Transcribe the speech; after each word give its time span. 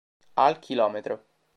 Al 0.43 0.57
km. 0.59 1.21